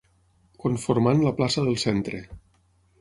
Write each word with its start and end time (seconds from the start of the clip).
Conformant 0.63 1.21
la 1.27 1.33
plaça 1.41 1.67
del 1.67 1.79
centre. 1.87 2.23